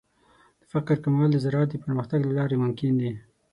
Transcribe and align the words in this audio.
د 0.59 0.63
فقر 0.71 0.95
کمول 1.03 1.29
د 1.31 1.37
زراعت 1.45 1.69
د 1.71 1.75
پرمختګ 1.85 2.19
له 2.25 2.33
لارې 2.39 2.61
ممکن 2.63 2.91
دي. 3.01 3.11